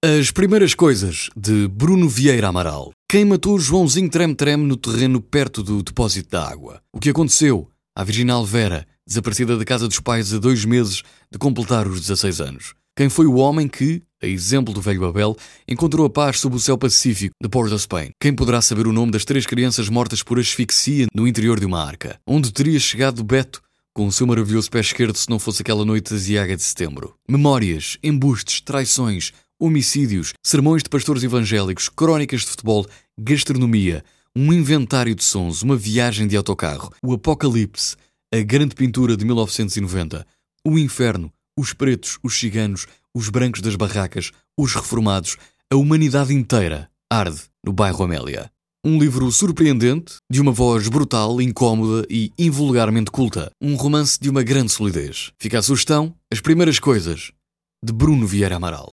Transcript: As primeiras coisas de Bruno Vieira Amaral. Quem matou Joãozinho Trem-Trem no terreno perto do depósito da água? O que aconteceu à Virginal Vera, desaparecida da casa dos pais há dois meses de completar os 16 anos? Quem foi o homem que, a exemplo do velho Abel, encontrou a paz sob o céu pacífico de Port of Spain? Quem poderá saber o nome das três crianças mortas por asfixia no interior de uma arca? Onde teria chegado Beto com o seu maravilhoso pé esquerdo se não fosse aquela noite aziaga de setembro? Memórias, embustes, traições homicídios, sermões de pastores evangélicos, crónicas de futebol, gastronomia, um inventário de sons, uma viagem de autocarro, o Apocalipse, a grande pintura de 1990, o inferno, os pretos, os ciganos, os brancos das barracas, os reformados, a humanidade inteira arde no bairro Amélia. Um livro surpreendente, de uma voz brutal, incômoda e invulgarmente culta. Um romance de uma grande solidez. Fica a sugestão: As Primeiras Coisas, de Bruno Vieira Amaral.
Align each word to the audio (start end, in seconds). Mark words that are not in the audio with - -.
As 0.00 0.30
primeiras 0.30 0.76
coisas 0.76 1.28
de 1.36 1.66
Bruno 1.66 2.08
Vieira 2.08 2.46
Amaral. 2.46 2.92
Quem 3.10 3.24
matou 3.24 3.58
Joãozinho 3.58 4.08
Trem-Trem 4.08 4.56
no 4.56 4.76
terreno 4.76 5.20
perto 5.20 5.60
do 5.60 5.82
depósito 5.82 6.30
da 6.30 6.48
água? 6.48 6.80
O 6.92 7.00
que 7.00 7.10
aconteceu 7.10 7.68
à 7.96 8.04
Virginal 8.04 8.46
Vera, 8.46 8.86
desaparecida 9.04 9.56
da 9.56 9.64
casa 9.64 9.88
dos 9.88 9.98
pais 9.98 10.32
há 10.32 10.38
dois 10.38 10.64
meses 10.64 11.02
de 11.28 11.36
completar 11.36 11.88
os 11.88 12.00
16 12.00 12.40
anos? 12.40 12.74
Quem 12.96 13.08
foi 13.08 13.26
o 13.26 13.34
homem 13.38 13.66
que, 13.66 14.00
a 14.22 14.26
exemplo 14.28 14.72
do 14.72 14.80
velho 14.80 15.04
Abel, 15.04 15.36
encontrou 15.66 16.06
a 16.06 16.10
paz 16.10 16.38
sob 16.38 16.54
o 16.54 16.60
céu 16.60 16.78
pacífico 16.78 17.34
de 17.42 17.48
Port 17.48 17.72
of 17.72 17.82
Spain? 17.82 18.10
Quem 18.20 18.32
poderá 18.32 18.62
saber 18.62 18.86
o 18.86 18.92
nome 18.92 19.10
das 19.10 19.24
três 19.24 19.46
crianças 19.46 19.88
mortas 19.88 20.22
por 20.22 20.38
asfixia 20.38 21.08
no 21.12 21.26
interior 21.26 21.58
de 21.58 21.66
uma 21.66 21.84
arca? 21.84 22.20
Onde 22.24 22.52
teria 22.52 22.78
chegado 22.78 23.24
Beto 23.24 23.60
com 23.92 24.06
o 24.06 24.12
seu 24.12 24.28
maravilhoso 24.28 24.70
pé 24.70 24.78
esquerdo 24.78 25.16
se 25.16 25.28
não 25.28 25.40
fosse 25.40 25.62
aquela 25.62 25.84
noite 25.84 26.14
aziaga 26.14 26.54
de 26.54 26.62
setembro? 26.62 27.16
Memórias, 27.28 27.98
embustes, 28.00 28.60
traições 28.60 29.32
homicídios, 29.60 30.32
sermões 30.44 30.82
de 30.82 30.88
pastores 30.88 31.22
evangélicos, 31.22 31.88
crónicas 31.88 32.42
de 32.42 32.48
futebol, 32.48 32.86
gastronomia, 33.18 34.04
um 34.36 34.52
inventário 34.52 35.14
de 35.14 35.24
sons, 35.24 35.62
uma 35.62 35.76
viagem 35.76 36.26
de 36.26 36.36
autocarro, 36.36 36.92
o 37.02 37.12
Apocalipse, 37.12 37.96
a 38.32 38.40
grande 38.40 38.74
pintura 38.74 39.16
de 39.16 39.24
1990, 39.24 40.26
o 40.64 40.78
inferno, 40.78 41.32
os 41.58 41.72
pretos, 41.72 42.18
os 42.22 42.38
ciganos, 42.38 42.86
os 43.14 43.28
brancos 43.28 43.60
das 43.60 43.74
barracas, 43.74 44.30
os 44.56 44.74
reformados, 44.74 45.36
a 45.70 45.76
humanidade 45.76 46.32
inteira 46.32 46.88
arde 47.10 47.42
no 47.64 47.72
bairro 47.72 48.04
Amélia. 48.04 48.50
Um 48.84 48.98
livro 48.98 49.30
surpreendente, 49.32 50.16
de 50.30 50.40
uma 50.40 50.52
voz 50.52 50.88
brutal, 50.88 51.40
incômoda 51.40 52.06
e 52.08 52.32
invulgarmente 52.38 53.10
culta. 53.10 53.50
Um 53.60 53.74
romance 53.74 54.18
de 54.20 54.30
uma 54.30 54.42
grande 54.42 54.70
solidez. 54.70 55.32
Fica 55.38 55.58
a 55.58 55.62
sugestão: 55.62 56.14
As 56.32 56.40
Primeiras 56.40 56.78
Coisas, 56.78 57.32
de 57.84 57.92
Bruno 57.92 58.26
Vieira 58.26 58.56
Amaral. 58.56 58.86